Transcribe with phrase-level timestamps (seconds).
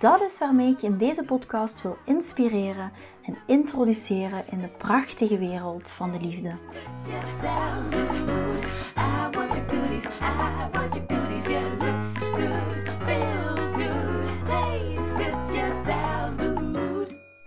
[0.00, 2.90] Dat is waarmee ik je in deze podcast wil inspireren
[3.22, 6.54] en introduceren in de prachtige wereld van de liefde.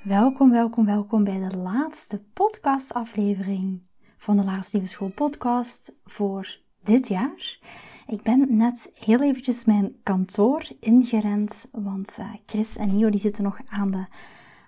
[0.03, 3.81] Welkom, welkom, welkom bij de laatste podcastaflevering
[4.17, 7.59] van de Laars Liefdeschool podcast voor dit jaar.
[8.07, 13.43] Ik ben net heel eventjes mijn kantoor ingerend, want uh, Chris en Nio die zitten
[13.43, 14.05] nog aan de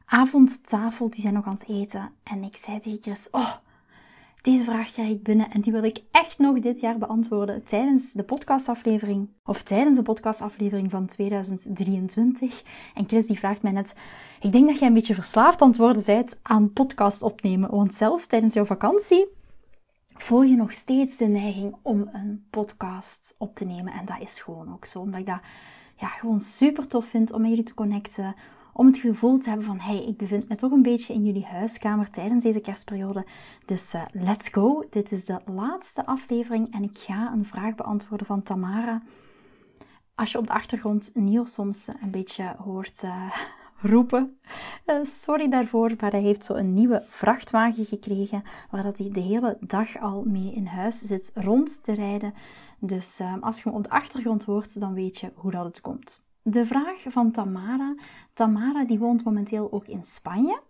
[0.05, 2.11] avondtafel, die zijn nog aan het eten.
[2.23, 3.51] En ik zei tegen Chris, oh,
[4.41, 8.11] deze vraag krijg ik binnen en die wil ik echt nog dit jaar beantwoorden tijdens
[8.11, 12.63] de podcastaflevering, of tijdens de podcastaflevering van 2023.
[12.93, 13.95] En Chris die vraagt mij net,
[14.41, 17.93] ik denk dat jij een beetje verslaafd aan het worden bent aan podcast opnemen, want
[17.93, 19.27] zelf tijdens jouw vakantie
[20.15, 23.93] voel je nog steeds de neiging om een podcast op te nemen.
[23.93, 25.39] En dat is gewoon ook zo, omdat ik dat
[25.95, 28.35] ja, gewoon super tof vind om met jullie te connecten.
[28.73, 31.45] Om het gevoel te hebben van, hey, ik bevind me toch een beetje in jullie
[31.45, 33.25] huiskamer tijdens deze kerstperiode.
[33.65, 34.83] Dus uh, let's go.
[34.89, 39.01] Dit is de laatste aflevering en ik ga een vraag beantwoorden van Tamara.
[40.15, 43.31] Als je op de achtergrond Niels soms een beetje hoort uh,
[43.81, 44.37] roepen.
[44.85, 49.19] Uh, sorry daarvoor, maar hij heeft zo een nieuwe vrachtwagen gekregen, waar dat hij de
[49.19, 52.33] hele dag al mee in huis zit rond te rijden.
[52.79, 55.81] Dus uh, als je hem op de achtergrond hoort, dan weet je hoe dat het
[55.81, 56.23] komt.
[56.41, 57.95] De vraag van Tamara.
[58.33, 60.61] Tamara die woont momenteel ook in Spanje.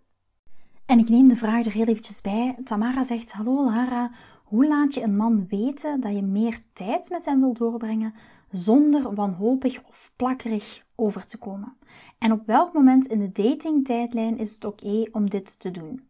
[0.86, 2.56] En ik neem de vraag er heel eventjes bij.
[2.64, 4.10] Tamara zegt, hallo Lara,
[4.44, 8.14] hoe laat je een man weten dat je meer tijd met hem wil doorbrengen
[8.50, 11.76] zonder wanhopig of plakkerig over te komen?
[12.18, 16.08] En op welk moment in de datingtijdlijn is het oké om dit te doen?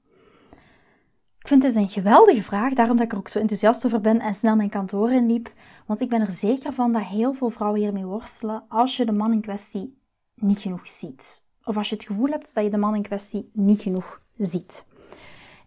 [1.38, 4.20] Ik vind het een geweldige vraag, daarom dat ik er ook zo enthousiast over ben
[4.20, 5.52] en snel mijn kantoor inliep.
[5.86, 9.12] Want ik ben er zeker van dat heel veel vrouwen hiermee worstelen als je de
[9.12, 9.98] man in kwestie
[10.34, 11.44] niet genoeg ziet.
[11.64, 14.86] Of als je het gevoel hebt dat je de man in kwestie niet genoeg ziet.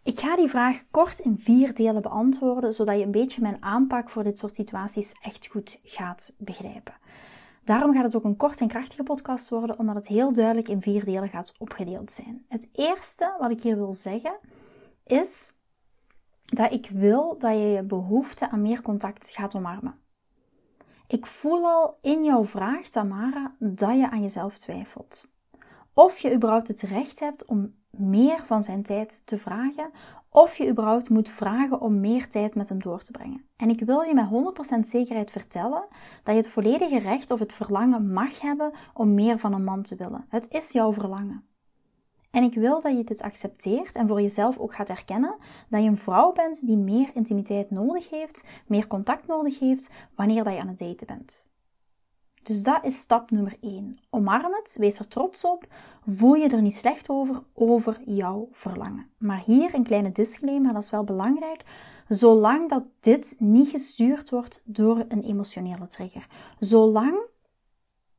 [0.04, 4.10] Ik ga die vraag kort in vier delen beantwoorden, zodat je een beetje mijn aanpak
[4.10, 6.94] voor dit soort situaties echt goed gaat begrijpen.
[7.70, 10.82] Daarom gaat het ook een kort en krachtige podcast worden, omdat het heel duidelijk in
[10.82, 12.46] vier delen gaat opgedeeld zijn.
[12.48, 14.38] Het eerste wat ik hier wil zeggen
[15.06, 15.54] is
[16.46, 20.00] dat ik wil dat je je behoefte aan meer contact gaat omarmen.
[21.08, 25.28] Ik voel al in jouw vraag, Tamara, dat je aan jezelf twijfelt.
[26.00, 29.90] Of je überhaupt het recht hebt om meer van zijn tijd te vragen,
[30.30, 33.46] of je überhaupt moet vragen om meer tijd met hem door te brengen.
[33.56, 34.28] En ik wil je met
[34.76, 35.86] 100% zekerheid vertellen
[36.24, 39.82] dat je het volledige recht of het verlangen mag hebben om meer van een man
[39.82, 40.26] te willen.
[40.30, 41.44] Het is jouw verlangen.
[42.32, 45.36] En ik wil dat je dit accepteert en voor jezelf ook gaat erkennen
[45.70, 50.44] dat je een vrouw bent die meer intimiteit nodig heeft, meer contact nodig heeft wanneer
[50.44, 51.49] dat je aan het daten bent.
[52.44, 54.00] Dus dat is stap nummer 1.
[54.10, 55.68] Omarm het, wees er trots op,
[56.06, 59.10] voel je er niet slecht over, over jouw verlangen.
[59.18, 61.64] Maar hier een kleine disclaimer, dat is wel belangrijk.
[62.08, 66.28] Zolang dat dit niet gestuurd wordt door een emotionele trigger.
[66.60, 67.18] Zolang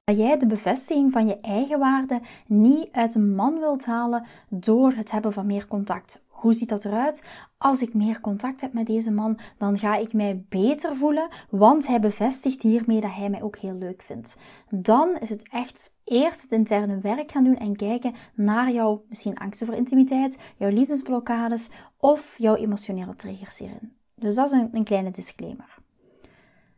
[0.04, 4.92] dat jij de bevestiging van je eigen waarde niet uit een man wilt halen door
[4.92, 6.22] het hebben van meer contact.
[6.40, 7.24] Hoe ziet dat eruit?
[7.58, 11.86] Als ik meer contact heb met deze man, dan ga ik mij beter voelen, want
[11.86, 14.36] hij bevestigt hiermee dat hij mij ook heel leuk vindt.
[14.70, 19.38] Dan is het echt eerst het interne werk gaan doen en kijken naar jouw misschien
[19.38, 23.92] angsten voor intimiteit, jouw liefdesblokkades of jouw emotionele triggers hierin.
[24.14, 25.78] Dus dat is een, een kleine disclaimer.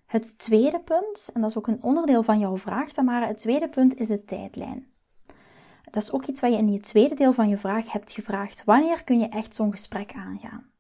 [0.07, 3.69] Het tweede punt, en dat is ook een onderdeel van jouw vraag, Tamara, het tweede
[3.69, 4.92] punt is de tijdlijn.
[5.93, 8.65] Dat is ook iets wat je in je tweede deel van je vraag hebt gevraagd.
[8.65, 10.71] Wanneer kun je echt zo'n gesprek aangaan?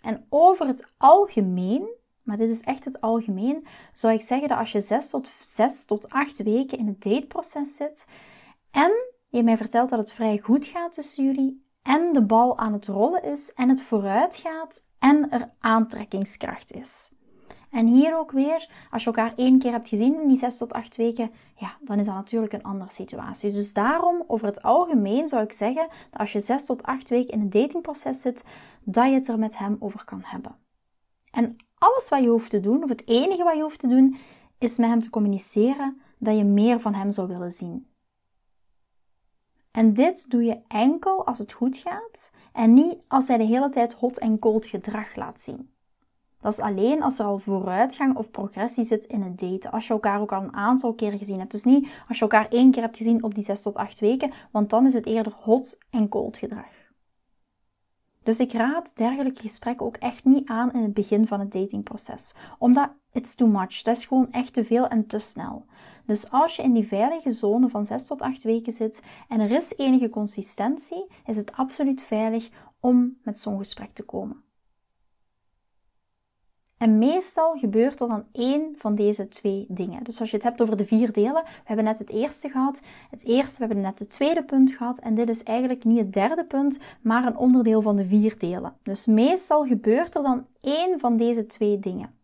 [0.00, 1.88] En over het algemeen,
[2.22, 5.84] maar dit is echt het algemeen, zou ik zeggen dat als je 6 tot, 6
[5.84, 8.06] tot 8 weken in het dateproces zit
[8.70, 8.92] en
[9.28, 12.86] je mij vertelt dat het vrij goed gaat tussen jullie en de bal aan het
[12.86, 17.10] rollen is en het vooruit gaat en er aantrekkingskracht is.
[17.70, 20.72] En hier ook weer, als je elkaar één keer hebt gezien in die zes tot
[20.72, 23.52] acht weken, ja, dan is dat natuurlijk een andere situatie.
[23.52, 27.32] Dus daarom, over het algemeen zou ik zeggen dat als je zes tot acht weken
[27.32, 28.44] in een datingproces zit,
[28.84, 30.56] dat je het er met hem over kan hebben.
[31.30, 34.18] En alles wat je hoeft te doen, of het enige wat je hoeft te doen,
[34.58, 37.86] is met hem te communiceren dat je meer van hem zou willen zien.
[39.70, 43.68] En dit doe je enkel als het goed gaat en niet als hij de hele
[43.68, 45.70] tijd hot en cold gedrag laat zien.
[46.40, 49.70] Dat is alleen als er al vooruitgang of progressie zit in het daten.
[49.70, 51.52] Als je elkaar ook al een aantal keren gezien hebt.
[51.52, 54.32] Dus niet als je elkaar één keer hebt gezien op die 6 tot 8 weken,
[54.50, 56.86] want dan is het eerder hot en cold gedrag.
[58.22, 62.34] Dus ik raad dergelijke gesprekken ook echt niet aan in het begin van het datingproces.
[62.58, 63.82] Omdat it's too much.
[63.82, 65.66] Dat is gewoon echt te veel en te snel.
[66.06, 69.50] Dus als je in die veilige zone van 6 tot 8 weken zit en er
[69.50, 72.48] is enige consistentie, is het absoluut veilig
[72.80, 74.42] om met zo'n gesprek te komen.
[76.78, 80.04] En meestal gebeurt er dan één van deze twee dingen.
[80.04, 82.80] Dus als je het hebt over de vier delen, we hebben net het eerste gehad,
[83.10, 86.12] het eerste, we hebben net het tweede punt gehad en dit is eigenlijk niet het
[86.12, 88.76] derde punt, maar een onderdeel van de vier delen.
[88.82, 92.14] Dus meestal gebeurt er dan één van deze twee dingen.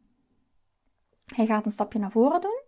[1.35, 2.61] Hij gaat een stapje naar voren doen,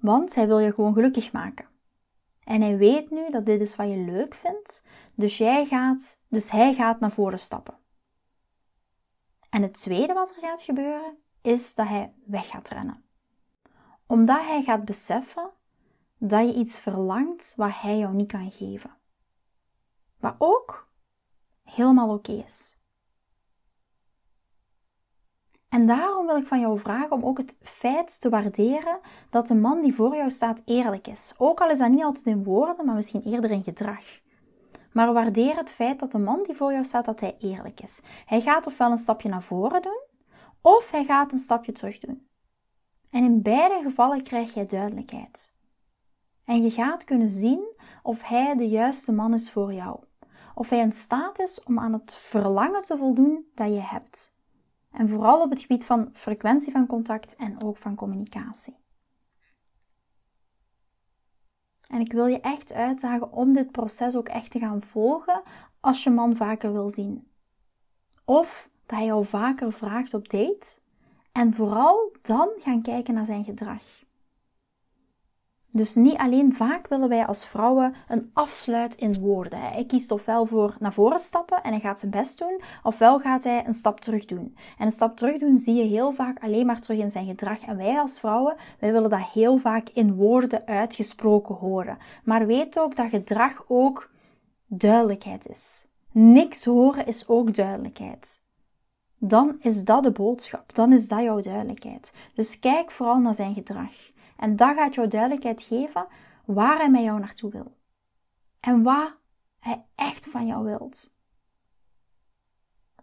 [0.00, 1.66] want hij wil je gewoon gelukkig maken.
[2.44, 6.50] En hij weet nu dat dit is wat je leuk vindt, dus, jij gaat, dus
[6.50, 7.74] hij gaat naar voren stappen.
[9.56, 13.04] En het tweede wat er gaat gebeuren, is dat hij weg gaat rennen.
[14.06, 15.50] Omdat hij gaat beseffen
[16.18, 18.90] dat je iets verlangt wat hij jou niet kan geven.
[20.20, 20.88] Wat ook
[21.62, 22.78] helemaal oké is.
[25.68, 29.00] En daarom wil ik van jou vragen om ook het feit te waarderen
[29.30, 31.34] dat de man die voor jou staat eerlijk is.
[31.38, 34.04] Ook al is dat niet altijd in woorden, maar misschien eerder in gedrag.
[34.96, 38.00] Maar waardeer het feit dat de man die voor jou staat, dat hij eerlijk is.
[38.24, 40.00] Hij gaat ofwel een stapje naar voren doen,
[40.60, 42.28] of hij gaat een stapje terug doen.
[43.10, 45.54] En in beide gevallen krijg je duidelijkheid.
[46.44, 50.00] En je gaat kunnen zien of hij de juiste man is voor jou.
[50.54, 54.34] Of hij in staat is om aan het verlangen te voldoen dat je hebt.
[54.90, 58.76] En vooral op het gebied van frequentie van contact en ook van communicatie.
[61.88, 65.42] En ik wil je echt uitdagen om dit proces ook echt te gaan volgen
[65.80, 67.28] als je man vaker wil zien.
[68.24, 70.78] Of dat hij jou vaker vraagt op date.
[71.32, 74.05] En vooral dan gaan kijken naar zijn gedrag.
[75.76, 79.60] Dus niet alleen vaak willen wij als vrouwen een afsluit in woorden.
[79.60, 83.44] Hij kiest ofwel voor naar voren stappen en hij gaat zijn best doen, ofwel gaat
[83.44, 84.56] hij een stap terug doen.
[84.78, 87.60] En een stap terug doen zie je heel vaak alleen maar terug in zijn gedrag.
[87.60, 91.98] En wij als vrouwen, wij willen dat heel vaak in woorden uitgesproken horen.
[92.24, 94.10] Maar weet ook dat gedrag ook
[94.66, 95.86] duidelijkheid is.
[96.12, 98.42] Niks horen is ook duidelijkheid.
[99.18, 102.12] Dan is dat de boodschap, dan is dat jouw duidelijkheid.
[102.34, 103.92] Dus kijk vooral naar zijn gedrag.
[104.36, 106.06] En dat gaat jou duidelijkheid geven
[106.44, 107.76] waar hij met jou naartoe wil.
[108.60, 109.12] En wat
[109.58, 111.14] hij echt van jou wilt.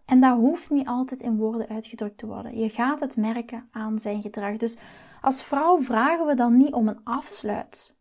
[0.05, 2.57] En dat hoeft niet altijd in woorden uitgedrukt te worden.
[2.57, 4.57] Je gaat het merken aan zijn gedrag.
[4.57, 4.77] Dus
[5.21, 7.97] als vrouw vragen we dan niet om een afsluit.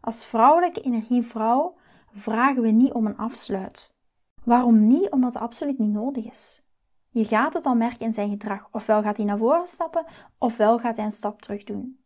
[0.00, 1.76] Als vrouwelijke energievrouw
[2.12, 3.96] vragen we niet om een afsluit.
[4.44, 5.10] Waarom niet?
[5.10, 6.62] Omdat het absoluut niet nodig is.
[7.10, 8.68] Je gaat het al merken in zijn gedrag.
[8.72, 10.04] Ofwel gaat hij naar voren stappen,
[10.38, 11.98] ofwel gaat hij een stap terug doen.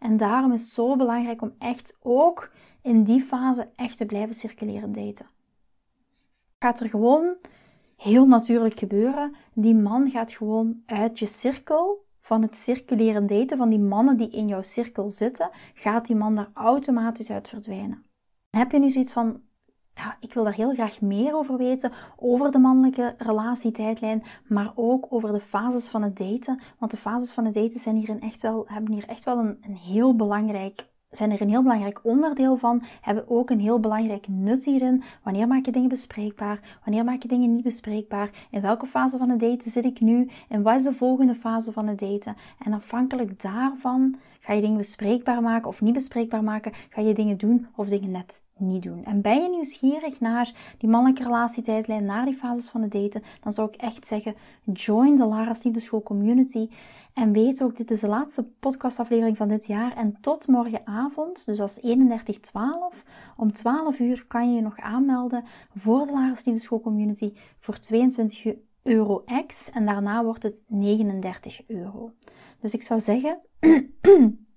[0.00, 2.50] En daarom is het zo belangrijk om echt ook
[2.82, 5.26] in die fase echt te blijven circuleren daten.
[6.58, 7.36] Gaat er gewoon
[7.96, 9.34] heel natuurlijk gebeuren.
[9.54, 14.30] Die man gaat gewoon uit je cirkel van het circuleren daten, van die mannen die
[14.30, 18.04] in jouw cirkel zitten, gaat die man daar automatisch uit verdwijnen.
[18.50, 19.42] Heb je nu zoiets van,
[20.00, 25.06] ja, ik wil daar heel graag meer over weten, over de mannelijke relatietijdlijn, maar ook
[25.08, 26.60] over de fases van het daten.
[26.78, 29.58] Want de fases van het daten zijn hierin echt wel, hebben hier echt wel een,
[29.60, 34.28] een heel belangrijk zijn er een heel belangrijk onderdeel van, hebben ook een heel belangrijk
[34.28, 35.02] nut hierin.
[35.22, 36.78] Wanneer maak je dingen bespreekbaar?
[36.84, 38.30] Wanneer maak je dingen niet bespreekbaar?
[38.50, 40.30] In welke fase van het daten zit ik nu?
[40.48, 42.36] En wat is de volgende fase van het daten?
[42.58, 46.72] En afhankelijk daarvan ga je dingen bespreekbaar maken of niet bespreekbaar maken.
[46.90, 49.04] Ga je dingen doen of dingen net niet doen.
[49.04, 53.52] En ben je nieuwsgierig naar die mannelijke relatietijdlijn, naar die fases van het daten, dan
[53.52, 54.34] zou ik echt zeggen,
[54.72, 56.68] join de Lara's Liefdeschool Community.
[57.14, 59.96] En weet ook, dit is de laatste podcastaflevering van dit jaar.
[59.96, 63.02] En tot morgenavond, dus als 31.12,
[63.36, 68.54] om 12 uur kan je je nog aanmelden voor de Lara's Liefdeschool Community voor 22
[68.82, 69.70] euro ex.
[69.70, 72.12] En daarna wordt het 39 euro.
[72.60, 73.40] Dus ik zou zeggen,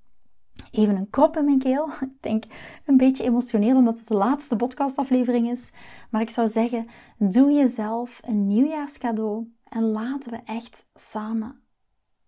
[0.72, 1.88] even een krop in mijn keel.
[2.02, 2.44] Ik denk
[2.86, 5.72] een beetje emotioneel omdat het de laatste podcastaflevering is.
[6.10, 11.62] Maar ik zou zeggen, doe jezelf een nieuwjaarscadeau en laten we echt samen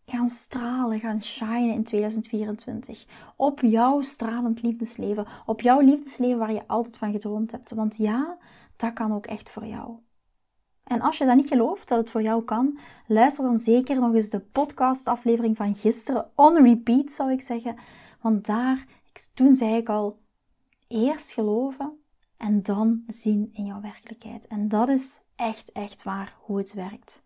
[0.06, 3.06] gaan stralen, gaan shinen in 2024.
[3.36, 5.28] Op jouw stralend liefdesleven.
[5.46, 7.72] Op jouw liefdesleven waar je altijd van gedroomd hebt.
[7.72, 8.38] Want ja,
[8.76, 9.92] dat kan ook echt voor jou.
[10.84, 14.14] En als je dat niet gelooft dat het voor jou kan, luister dan zeker nog
[14.14, 17.76] eens de podcastaflevering van gisteren on repeat, zou ik zeggen.
[18.26, 18.86] Want daar,
[19.34, 20.20] toen zei ik al,
[20.88, 22.00] eerst geloven
[22.38, 24.48] en dan zien in jouw werkelijkheid.
[24.48, 27.24] En dat is echt, echt waar hoe het werkt.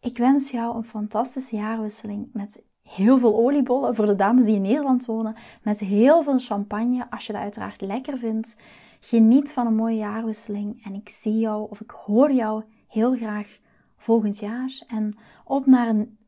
[0.00, 4.62] Ik wens jou een fantastische jaarwisseling met heel veel oliebollen voor de dames die in
[4.62, 8.56] Nederland wonen, met heel veel champagne als je dat uiteraard lekker vindt.
[9.00, 13.58] Geniet van een mooie jaarwisseling en ik zie jou of ik hoor jou heel graag
[13.96, 16.18] volgend jaar en op naar een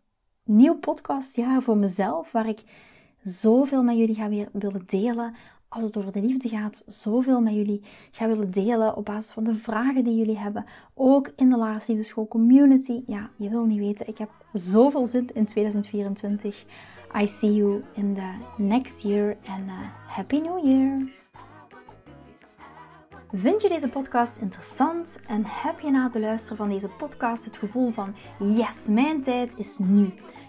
[0.44, 2.62] nieuw podcastjaar voor mezelf waar ik
[3.28, 5.34] zoveel met jullie ga willen delen
[5.68, 9.44] als het over de liefde gaat, zoveel met jullie ga willen delen op basis van
[9.44, 10.64] de vragen die jullie hebben.
[10.94, 13.02] Ook in de Lars Liefdeschool community.
[13.06, 16.64] Ja, je wil niet weten, ik heb zoveel zin in 2024.
[17.20, 21.24] I see you in the next year and uh, Happy New Year!
[23.32, 27.56] Vind je deze podcast interessant en heb je na het beluisteren van deze podcast het
[27.56, 30.12] gevoel van yes, mijn tijd is nu.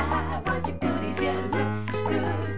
[0.00, 2.57] I want your goodies, yeah, looks good.